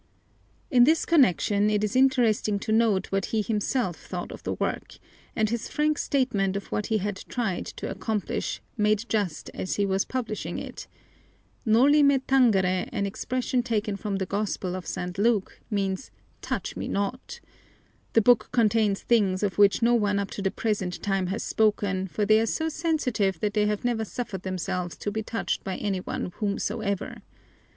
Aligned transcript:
In 0.71 0.83
this 0.85 1.05
connection 1.05 1.69
it 1.69 1.83
is 1.83 1.95
interesting 1.95 2.57
to 2.61 2.71
note 2.71 3.11
what 3.11 3.25
he 3.25 3.43
himself 3.43 3.95
thought 3.97 4.31
of 4.31 4.41
the 4.41 4.53
work, 4.53 4.95
and 5.35 5.51
his 5.51 5.67
frank 5.69 5.99
statement 5.99 6.55
of 6.57 6.71
what 6.71 6.87
he 6.87 6.97
had 6.97 7.17
tried 7.29 7.67
to 7.67 7.87
accomplish, 7.87 8.63
made 8.75 9.05
just 9.09 9.51
as 9.53 9.75
he 9.75 9.85
was 9.85 10.03
publishing 10.05 10.57
it: 10.57 10.87
"Noli 11.67 12.01
Me 12.01 12.17
Tangere, 12.17 12.89
an 12.91 13.05
expression 13.05 13.61
taken 13.61 13.95
from 13.95 14.15
the 14.15 14.25
Gospel 14.25 14.75
of 14.75 14.87
St. 14.87 15.19
Luke, 15.19 15.59
means 15.69 16.09
touch 16.41 16.75
me 16.75 16.87
not. 16.87 17.39
The 18.13 18.23
book 18.23 18.49
contains 18.51 19.03
things 19.03 19.43
of 19.43 19.59
which 19.59 19.83
no 19.83 19.93
one 19.93 20.17
up 20.17 20.31
to 20.31 20.41
the 20.41 20.49
present 20.49 20.99
time 21.03 21.27
has 21.27 21.43
spoken, 21.43 22.07
for 22.07 22.25
they 22.25 22.39
are 22.39 22.47
so 22.47 22.69
sensitive 22.69 23.39
that 23.41 23.53
they 23.53 23.67
have 23.67 23.85
never 23.85 24.03
suffered 24.05 24.41
themselves 24.41 24.97
to 24.97 25.11
be 25.11 25.21
touched 25.21 25.63
by 25.63 25.77
any 25.77 25.99
one 25.99 26.31
whomsoever. 26.37 27.21